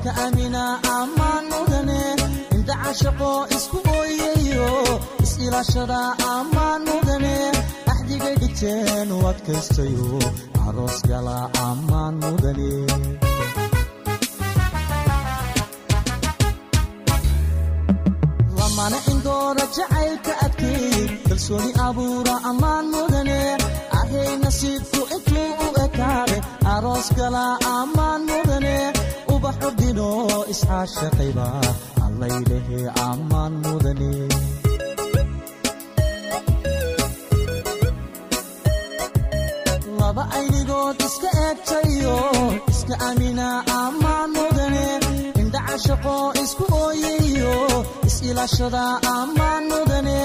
[0.00, 0.62] iska amina
[0.98, 2.00] ammaan mudane
[2.54, 4.68] indha cashaqo isku ooyayo
[5.24, 6.00] is-ilaashada
[6.34, 7.34] ammaan mudane
[7.92, 10.06] axdigay dhigteen u adkaystayo
[10.66, 12.70] aroos gala ammaan mudane
[19.12, 23.38] indoora jacaylka adkeey kalsooni abuura ammaan mudane
[23.98, 26.36] ahay nasiibku intuu u ekaade
[26.74, 27.44] aroos gala
[27.78, 28.76] ammaan mudane
[29.40, 30.08] ubaxu dhino
[30.52, 31.46] iscaashaqayba
[32.06, 34.12] allaylehe ammaan mudane.
[40.00, 42.16] Laba aynigood iska eegtayo
[42.72, 43.48] iska amina
[43.82, 44.86] ammaan mudane.
[45.40, 47.54] Indha cashaqo isku ooyayo
[48.08, 48.84] is-ilaashada
[49.16, 50.18] ammaan mudane.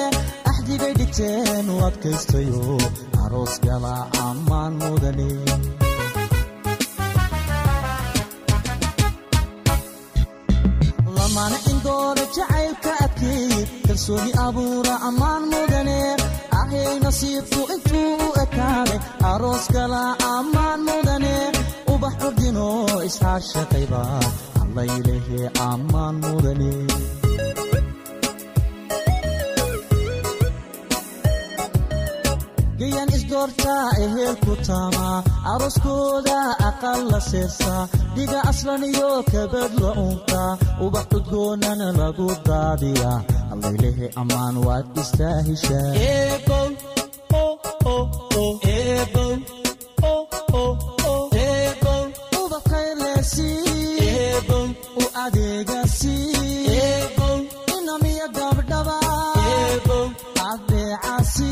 [0.50, 2.62] Axdigay dhigteen u adkaystayo.
[3.24, 3.96] Aroos gala
[4.28, 5.30] ammaan mudane
[11.36, 13.53] lamana indoora jacaylka adkeey
[13.88, 15.97] kalsooni abuura ammaan mudane
[16.59, 19.00] ahay nasiibku intuu u ekaaday
[19.31, 20.03] aroos gala
[20.36, 21.33] ammaan mudane
[21.94, 22.67] ubax curdino
[23.08, 24.01] iscaashaqayba
[24.63, 26.72] allaylehe ammaan mudane
[32.80, 35.18] gayan isdoortaa ehelku taamaa
[35.52, 36.38] arooskooda
[36.69, 37.84] aqal la seersaa
[38.16, 40.52] dhiga aslan iyo kabad la unkaa
[40.86, 43.18] ubax cudgoonana lagu daadiyaa
[43.53, 45.91] allaylehe ammaan waad istaahishaa
[55.02, 56.16] u adeegasi
[57.78, 58.97] inamiya gabdhaba
[60.50, 61.52] adeecasi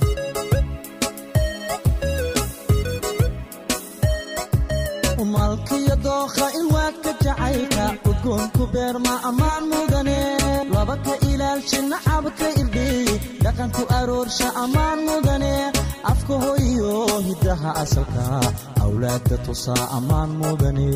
[5.25, 10.19] malkiyo dookha ilwaadka jacaylka udgoonku beerma ammaan mudane
[10.73, 13.07] laba ka ilaalsha nacabka irdhiy
[13.43, 15.53] dhaqanku aroorsha ammaan mudane
[16.11, 16.91] afka hoyo
[17.27, 18.23] hiddaha asalka
[18.83, 20.89] awlaadda tusaa ammaan mudane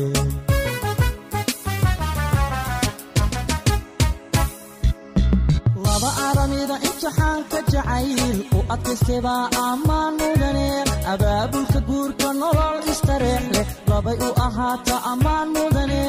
[6.06, 10.66] laba aramida imtixaanka jacayl u adkaystebaa ammaan mudane
[11.12, 16.02] abaabulka guurka nolol istareex leh labay u ahaata ammaan mudane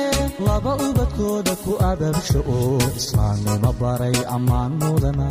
[0.48, 5.28] laba ubadkooda ku abaabsha oo islaamnimo baray ammaan mudana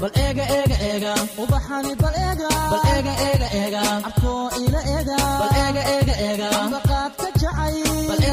[0.00, 1.12] bal eega eega eega.
[1.42, 2.48] Ubaxani bal eega.
[2.72, 3.82] Bal eega eega eega.
[4.08, 5.16] Abkoo ila eega.
[5.40, 6.48] Bal eega eega eega.
[6.58, 6.85] Ambaqaad ka jacay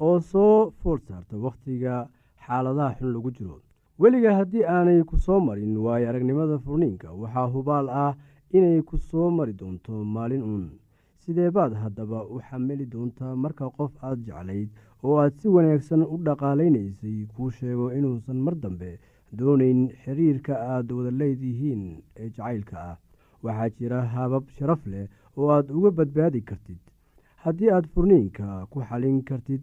[0.00, 2.08] oo soo fool saarta wakhtiga
[2.46, 3.56] xaaladaha xun lagu jiro.
[3.98, 7.08] Weliga haddii aanay ku soo marin waayo aragnimada furniinka.
[7.20, 8.12] Waxaa hubaal ah
[8.56, 10.66] inay ku soo mari doonto maalin uun.
[11.22, 14.68] Sidee baad haddaba u xamili doontaa marka qof aad jeclayd
[15.04, 18.90] oo aad si wanaagsan u dhaqaalaynaysay kuu sheego inuusan mar dambe
[19.38, 21.82] doonayn xiriirka aad wada leedihiin
[22.16, 22.96] ee jacaylka ah.
[23.44, 25.06] Waxaa jira habab sharaf leh
[25.36, 26.78] oo aad uga badbaadi kartid.
[27.44, 29.62] Haddii aad furniinka ku xalin kartid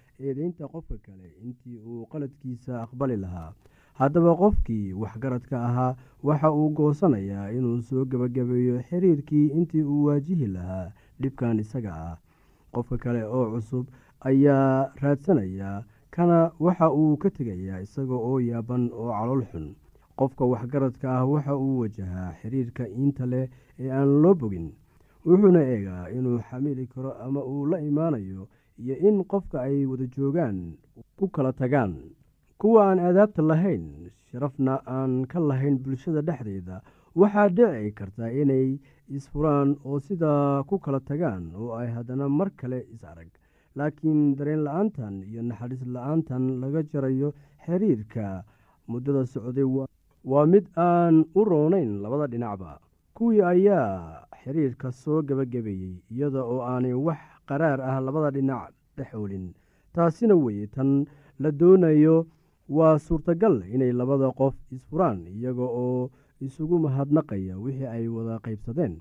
[0.27, 3.53] eedeynta qofka kale intii uu qaladkiisa aqbali lahaa.
[3.99, 10.91] Haddaba qofkii waxgaradka ahaa waxa uu goosanayaa inuu soo gebagabeeyo xiriirkii intii uu waajihi lahaa
[11.21, 12.17] dhibkan isaga ah.
[12.73, 13.85] Qofka kale oo cusub
[14.29, 19.75] ayaa raadsanaya kana waxa uu ka tegayaa isaga oo yaaban oo calool xun.
[20.19, 23.49] Qofka waxgaradka ah waxa uu wajahaa xiriirka iinta leh
[23.79, 24.71] ee aan loo bogin.
[25.25, 28.47] Wuxuuna eegaa inuu xamili karo ama uu la imaanayo
[28.79, 30.77] iyo in qofka ay wada joogaan
[31.17, 31.93] ku kala tagaan.
[32.61, 36.81] Kuwa aan aadaabta lahayn sharafna aan ka lahayn bulshada dhexdeeda
[37.15, 42.79] waxaa dhici karta inay isfuraan oo sidaa ku kala tagaan oo ay haddana mar kale
[42.93, 43.27] is arag.
[43.75, 47.33] Laakiin dareen la'aantan iyo naxariis la'aantan laga jarayo
[47.65, 48.43] xiriirka
[48.87, 49.63] muddada socday
[50.31, 52.79] waa mid aan u roonayn labada dhinacba.
[53.15, 57.19] Kuwii ayaa xiriirka soo gebagabeeyey iyada oo aanay wax
[57.51, 59.45] qaraar ah labada dhinac dhexoolin
[59.93, 60.89] taasina weye tan
[61.43, 62.15] la doonayo
[62.77, 66.09] waa suurtagal inay labada qof isfuraan iyaga oo
[66.47, 68.93] isugu mahadnaqaya wixii ay wada qaybsadeen.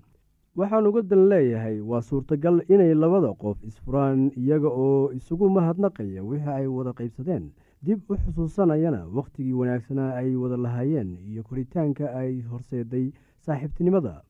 [0.58, 6.50] Waxaan uga dan leeyahay waa suurtagal inay labada qof isfuraan iyaga oo isugu mahadnaqaya wixii
[6.58, 7.44] ay wada qaybsadeen.
[7.82, 13.06] Dib u xusuusanayana wakhtigii wanaagsanaa ay wada lahaayeen iyo koritaanka ay horseeday
[13.46, 14.20] saaxiibtinimada.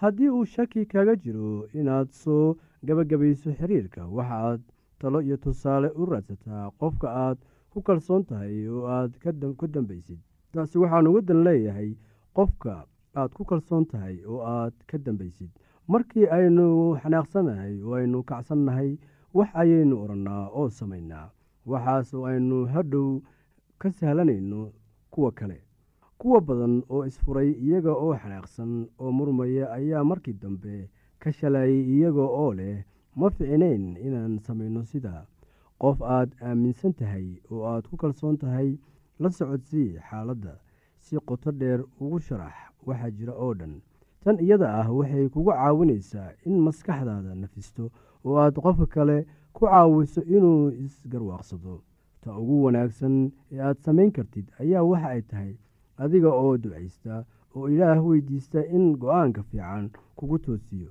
[0.00, 4.06] Haddii uu shaki kaga jiro inaad soo gabagabayso xiriirka.
[4.06, 4.60] Waxaaad
[4.98, 7.38] talo iyo tusaale u raadsataa qofka aad
[7.70, 9.12] ku kalsoon tahay oo aad
[9.56, 10.18] ku dambaysid.
[10.52, 11.96] Taasi waxaan uga dan leeyahay
[12.34, 15.50] qofka aad ku kalsoon tahay oo aad ka dambaysid.
[15.88, 18.98] Markii aynu xanaaqsanahay oo aynu kacsannahay
[19.34, 21.30] wax ayaynu odhannaa oo samaynaa.
[21.66, 23.20] Waxaas oo aynu hadhow
[23.78, 24.72] ka sahlanayno
[25.10, 25.62] kuwa kale.
[26.18, 30.88] Kuwa badan oo isfuray iyaga oo xanaaqsan oo murmaya ayaa markii dambe
[31.26, 32.84] ka shalayay iyaga oo leh
[33.18, 35.22] ma ficnayn inaan samayno sidaa
[35.82, 38.68] qof aad aaminsan tahay oo aad ku kalsoon tahay
[39.18, 40.54] la socodsii xaaladda.
[41.04, 42.54] Si qoto dheer ugu sharax
[42.86, 43.74] waxaa jira oo dhan.
[44.22, 47.84] Tan iyada ah waxay kugu caawinaysaa in maskaxdaada nafisto
[48.24, 49.18] oo aad qofka kale
[49.52, 51.74] ku caawiso inuu isgarwaaqsado.
[52.22, 55.52] Ta ugu wanaagsan ee aad samayn kartid ayaa waxa ay tahay
[56.02, 57.24] adiga oo ducaysta
[57.56, 60.90] oo ilaah weydiista in go'aanka fiican kugu toosiyo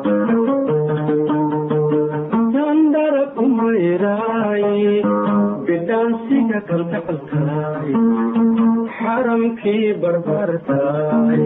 [3.51, 4.65] umayraay
[5.67, 7.91] bidhaansiga kalgacalkaay
[8.97, 11.45] xaramkii barbarkaay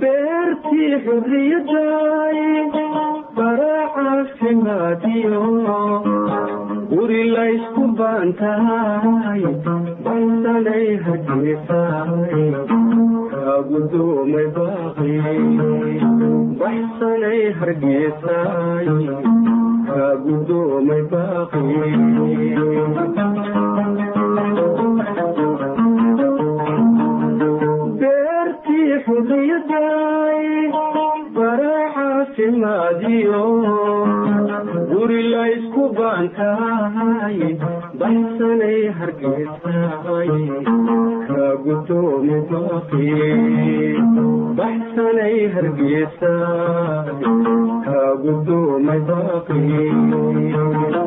[0.00, 2.40] beertii xurriyaday
[3.36, 5.42] baracaafimaadiyo
[6.92, 9.42] guri laysku baantahay
[10.04, 12.44] baysanay hargeysaay
[13.56, 15.12] kaagudoomay baaqi
[16.60, 18.88] baxsanay hargeysaay
[19.88, 21.64] kaagudoomay baaqi
[28.00, 30.48] beertii xurriyaday
[31.36, 33.42] baracaafimaadiyo
[34.90, 37.38] guri laysku baantahay
[38.02, 40.30] baxsanay hargeysaay
[41.66, 43.06] kaagudoomay baaqi
[44.58, 47.22] baxsanay hargeysaay
[47.86, 49.58] kaagudoomay baaqi
[50.54, 51.05] beertii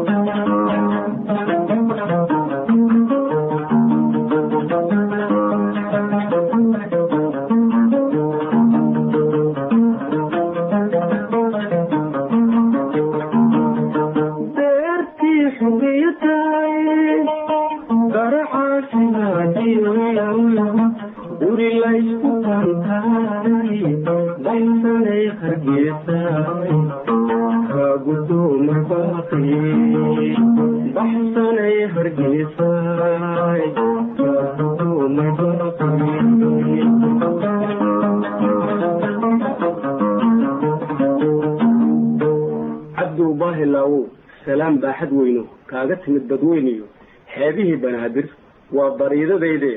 [43.49, 44.05] cabdow baahilaawow
[44.45, 46.85] salaam baaxad weyno kaaga timid dadweyniyo
[47.33, 48.27] xeebihii banaadir.
[48.71, 49.71] Waa bariidadayde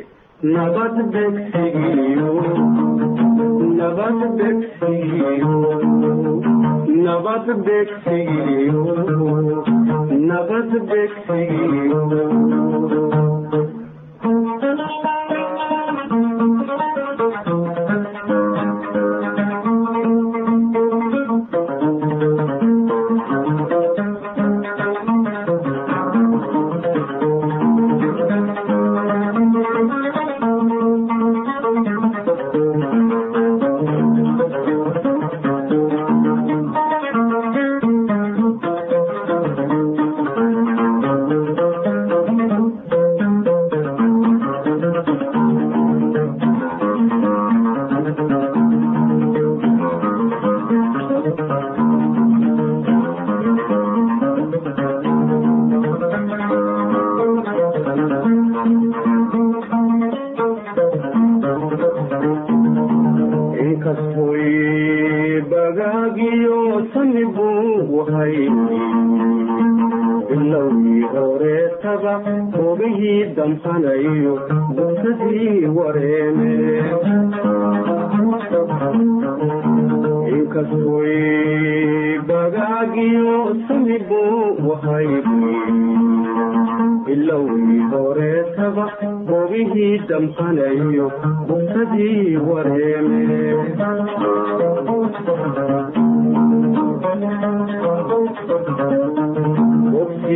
[89.62, 91.06] bogihii damqanayo
[91.46, 93.20] bugtadii wareeme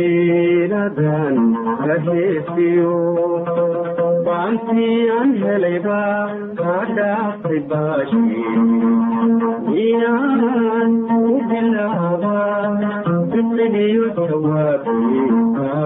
[0.07, 1.35] bogsiinadan
[1.85, 2.93] kaheesiyo
[4.27, 5.99] baantii aan helayba
[6.61, 8.23] kaa dhaaftay baashi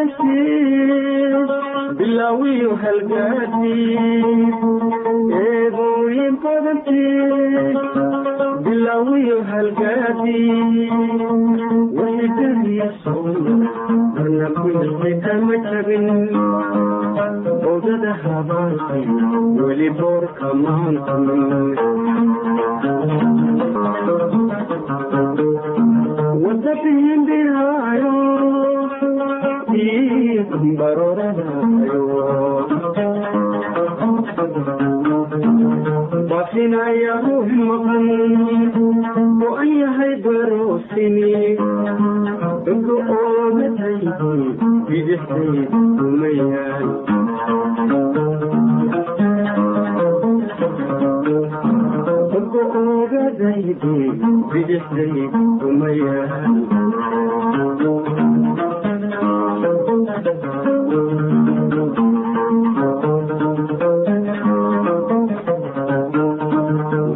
[0.00, 1.50] badashiis
[1.98, 4.54] bilaawiyo halgaadiis
[5.40, 7.78] eebooyin badantiis
[8.64, 10.92] bilaawiyo halgaadiis
[11.98, 13.56] wixidadiisoona
[14.14, 16.06] marna kuilqi kama jabin
[17.64, 19.04] bowdada habaarkay
[19.62, 21.76] weli boorka maantamin
[26.44, 26.74] wada
[29.80, 31.70] bihimbiraayo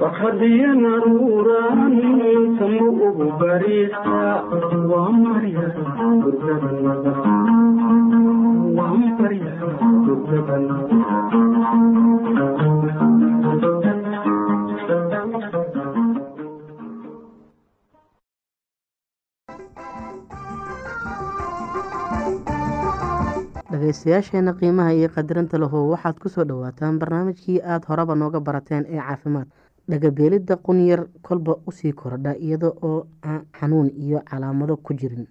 [0.02, 1.94] wakadiya naruuran
[2.64, 4.28] amuu ugu bariisa
[4.92, 5.66] waan barya
[6.24, 7.18] duljada nabad
[8.78, 9.54] waan barya
[10.06, 11.51] duljada nabad
[24.02, 28.98] dhegeystayaasheena qiimaha iyo qadirinta lahu waxaad ku soo dhawaataan barnaamijkii aada horeba nooga barateen ee
[28.98, 29.48] caafimaad.
[29.90, 35.28] Dhagabeelidda qunyar kolba u sii kordha iyada oo aan xanuun iyo calaamado ku jirin.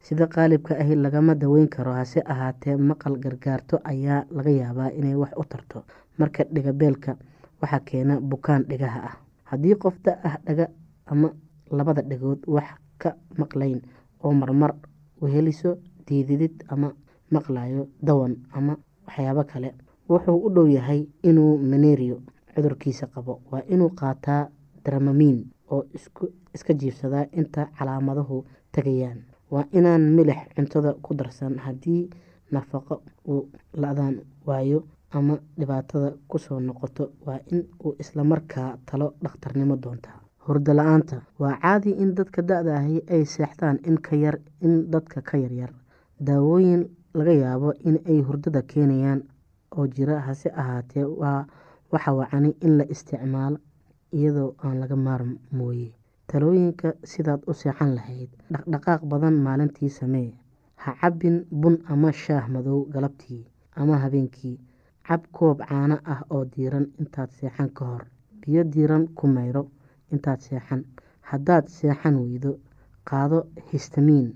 [0.00, 5.32] Sida qaalibka ahi lagama daweyn karo hase ahaatee maqal gargaarto ayaa laga yaabaa inay wax
[5.36, 5.84] u tarto.
[6.18, 7.16] Marka dhigabeelka
[7.62, 9.16] waxaa keena bukaan dhigaha ah.
[9.44, 10.68] Haddii qof da ah dhaga
[11.06, 11.28] ama
[11.70, 13.82] labada dhagood wax ka maqlayn
[14.24, 14.74] oo marmar
[15.20, 15.76] weheliso
[16.08, 16.92] diididid ama
[17.30, 19.74] maqlayo dawan ama waxyaabo kale
[20.08, 22.20] wuxuu u dhow yahay inuu manerio
[22.54, 23.40] cudurkiisa qabo.
[23.50, 24.48] Waa inuu qaataa
[24.84, 25.38] dramamiin
[25.70, 25.84] oo
[26.54, 29.18] iska jiifsadaa inta calaamaduhu tegayaan
[29.50, 32.10] waa inaan milix cuntada ku darsan haddii
[32.52, 37.10] nafaqo uu la-daan waayo ama dhibaatada ku soo noqoto.
[37.26, 43.00] Waa in uu islamarkaa talo dhakhtarnimo doontaa hurdo la'aanta waa caadi in dadka da-da ahi
[43.10, 45.72] ay seexdaan in ka yar in dadka ka yaryar.
[46.20, 46.82] Daawooyin
[47.18, 49.20] laga yaabo in ay hurdada keenayaan
[49.76, 51.46] oo jira hase ahaatee waa
[51.92, 53.58] waxa wacani in la isticmaalo
[54.18, 55.88] iyadoo aan laga maarmooye
[56.28, 60.30] talooyinka sidaad u seexan lahayd dhaqdhaqaaq badan maalintii samee.
[60.82, 63.44] Ha cabbin bun ama shaah madow galabtii
[63.80, 64.58] ama habeenkii.
[65.06, 68.04] Cab koob caano ah oo diiran intaad seexan ka hor.
[68.40, 69.62] Biyo diiran ku mayro
[70.12, 70.84] intaad seexan.
[71.30, 72.52] Haddaad seexan weydo
[73.08, 73.38] qaado
[73.72, 74.28] histamiin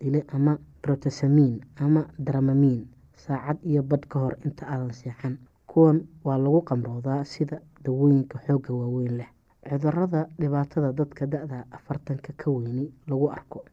[0.00, 5.38] dhile ama brotosamiin ama dramamiin saacad iyo badh ka hor inta aadan seexan.
[5.66, 9.28] Kuwan waa lagu qamroodaa sida dawooyinka xoogga waaweyn leh.
[9.68, 13.64] Cudurada dhibaatada dadka da-da afartanka ka weyni lagu arko.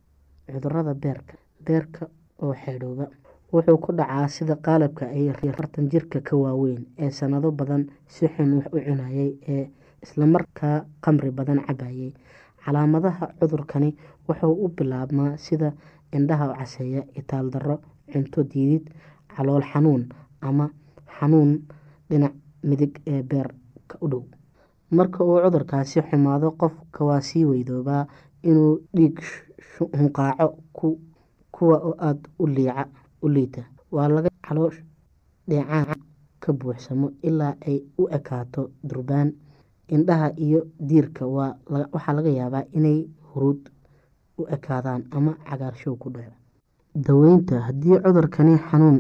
[0.48, 1.34] Cudurada beerka
[1.66, 2.08] beerka
[2.42, 3.08] oo xeedhooba
[3.52, 8.54] wuxuu ku dhacaa sida qaalabka ay afartan jirka ka waaweyn ee sanado badan si xun
[8.62, 9.66] wax u cunayay ee
[10.06, 12.14] islamarkaa qamri badan cabayay
[12.66, 13.96] calaamadaha cudurkani
[14.30, 15.74] wuxuu u bilaabmaa sida
[16.18, 17.76] indhaha caseeya itaal darro
[18.12, 18.86] cunto diidid
[19.36, 20.04] calool xanuun
[20.42, 20.66] ama
[21.20, 21.52] xanuun
[22.10, 24.24] dhinac midig ee beerka u dhow.
[24.92, 28.04] Marka uu cudurkaasi xumaado qofka waa sii weydoobaa
[28.44, 29.18] inuu dhiig
[30.00, 30.48] hunqaaco
[31.52, 32.30] kuwa oo aada
[33.24, 33.64] u liita.
[33.92, 34.80] Waa laga caloosh
[35.50, 36.00] dheecaan
[36.40, 39.34] ka buuxsamo ilaa ay u ekaato durbaan.
[39.96, 43.00] Indhaha iyo diirka waxaa laga yaabaa inay
[43.34, 43.62] huruud
[44.40, 46.34] u ekaadaan ama cagaarshow ku dhaco
[47.06, 48.98] daweynta haddii cudurkani xanuun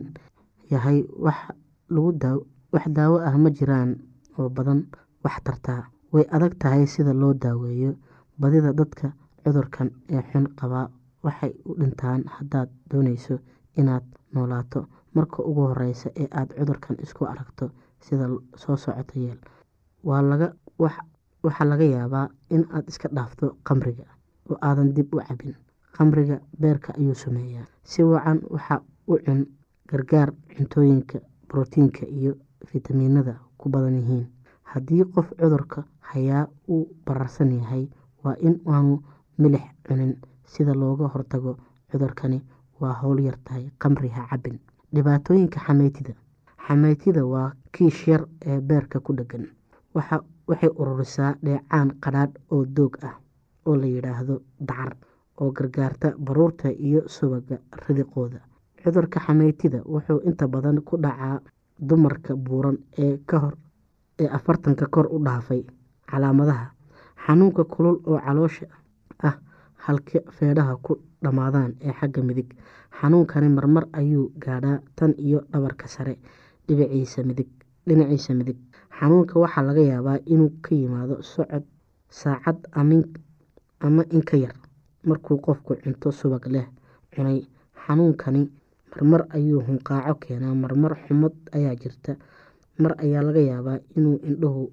[0.71, 3.91] yahay wax daawo ah ma jiraan
[4.39, 4.79] oo badan
[5.23, 5.81] wax tartaa
[6.13, 7.91] way adag tahay sida loo daaweeyo
[8.41, 9.07] badida dadka
[9.43, 10.87] cudurkan ee xun qabaa
[11.23, 13.35] waxay u dhintaan haddaad dooneyso
[13.79, 14.85] inaad noolaato.
[15.15, 17.65] Marka ugu horeysa ee aada cudurkan isku aragto
[18.05, 18.25] sida
[18.61, 19.39] soo socota yeel
[21.43, 24.05] waxaa laga yaabaa in aad iska dhaafto qamriga
[24.49, 25.55] oo aadan dib u cabin
[25.95, 27.65] khamriga beerka ayuu sameeyaa.
[27.83, 29.45] Si wacan waxa u cun
[29.89, 32.35] gargaar cuntooyinka brotiinka iyo
[32.65, 34.27] fitamiinada ku badan yihiin.
[34.63, 37.89] Haddii qof cudurka hayaa uu bararsan yahay
[38.23, 39.01] waa in aanu
[39.37, 40.15] milix cunin.
[40.45, 41.57] Sida looga hortago
[41.91, 42.41] cudurkani
[42.79, 44.59] waa howl yar tahay khamri ha cabin
[44.93, 46.13] dhibaatooyinka xameytida
[46.67, 49.47] xameytida waa kiish yar ee beerka ku dhegan.
[50.47, 53.15] Waxay ururisaa dheecaan qadhaadh oo doog ah
[53.69, 54.35] oo la yidhaahdo
[54.69, 54.91] dacar
[55.41, 58.39] oo gargaarta baruurta iyo subaga ridiqooda.
[58.83, 61.39] Cudurka xameytida wuxuu inta badan ku dhacaa
[61.87, 63.53] dumarka buuran ee kahor
[64.19, 65.61] ee afartanka kor u dhaafay
[66.09, 66.65] calaamadaha
[67.25, 68.65] xanuunka kulul oo caloosha
[69.27, 69.35] ah
[69.85, 72.49] halka feedhaha ku dhammaadaan ee xagga midig.
[72.99, 76.15] Xanuunkani marmar ayuu gaadhaa tan iyo dhabarka sare
[76.67, 77.23] dhinaciisa
[78.39, 78.57] midig.
[78.99, 81.63] Xanuunka waxaa laga yaabaa inuu ka yimaado socod
[82.09, 82.57] saacad
[83.79, 84.55] ama inka yar
[85.03, 86.67] markuu qofku cunto subag leh
[87.15, 87.39] cunay
[87.85, 88.41] xanuunkani
[88.91, 92.15] marmar ayuu hunqaaco keenaa marmar xumad ayaa jirta.
[92.79, 94.63] Mar ayaa laga yaabaa inuu indhuhu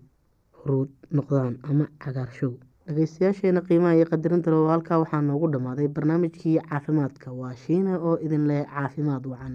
[0.58, 2.52] huruud noqdaan ama cagaarshow
[2.86, 7.32] dhageystayaasheena qiimaha iyo qadarinta loo halkaa waxaa noogu dhammaaday barnaamijkii caafimaadka.
[7.40, 9.54] Waa shiina oo idin leh caafimaad wacan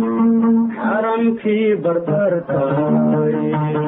[1.41, 3.80] xaramkii barbarkaay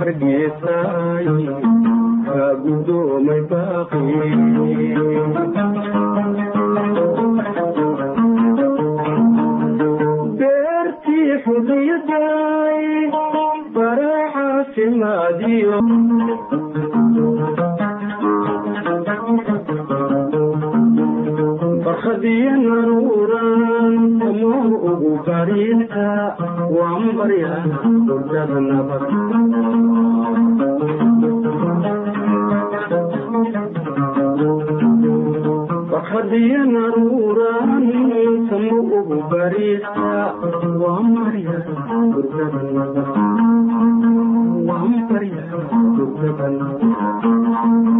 [0.00, 1.26] hargeysaay
[2.26, 4.04] kaa gudoomay baaqi
[10.40, 12.86] beertii xurriyaday
[25.00, 26.06] ugu bariinta
[26.76, 27.52] waan barya
[28.08, 29.04] hurdada nabad
[35.90, 37.70] barkhadiyo naruuran
[38.56, 40.08] amuu ugu bariinta
[40.82, 41.56] waan barya
[42.12, 43.08] hurdada nabad
[44.68, 45.44] waan barya
[45.96, 47.90] hurdada nabad